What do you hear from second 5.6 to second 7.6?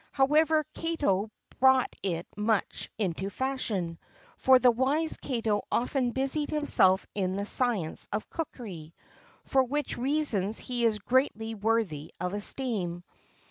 often busied himself in the